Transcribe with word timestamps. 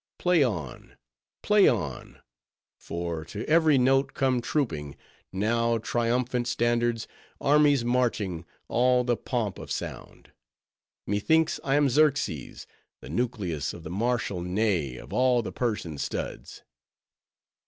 Play 0.17 0.41
on, 0.43 0.97
play 1.43 1.67
on! 1.67 2.21
for 2.79 3.23
to 3.25 3.45
every 3.45 3.77
note 3.77 4.15
come 4.15 4.41
trooping, 4.41 4.95
now, 5.31 5.77
triumphant 5.77 6.47
standards, 6.47 7.07
armies 7.39 7.85
marching—all 7.85 9.03
the 9.03 9.15
pomp 9.15 9.59
of 9.59 9.69
sound. 9.69 10.31
Methinks 11.05 11.59
I 11.63 11.75
am 11.75 11.87
Xerxes, 11.87 12.65
the 13.01 13.09
nucleus 13.09 13.75
of 13.75 13.83
the 13.83 13.91
martial 13.91 14.41
neigh 14.41 14.95
of 14.97 15.13
all 15.13 15.43
the 15.43 15.51
Persian 15.51 15.99
studs. 15.99 16.63